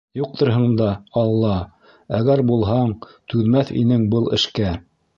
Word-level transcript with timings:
«Юҡтырһың 0.19 0.71
да, 0.79 0.87
Алла, 1.25 1.59
әгәр 2.21 2.45
булһаң, 2.49 2.99
түҙмәҫ 3.35 3.75
инең 3.85 4.13
был 4.17 4.31
эшкә». 4.41 4.77